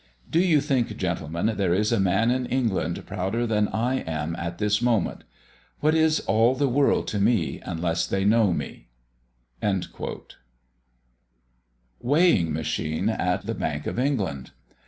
[0.27, 4.57] Do you, think, gentlemen, there is a man in England prouder than I am at
[4.57, 5.25] this moment?
[5.79, 8.87] What is all the world to me, unless they know me?"
[12.01, 14.49] WEIGHING MACHINE AT THE BANK OF ENGLAND.